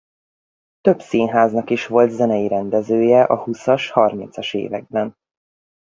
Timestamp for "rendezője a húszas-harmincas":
2.47-4.53